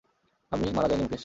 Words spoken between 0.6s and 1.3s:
মারা যাইনি মুকেশ।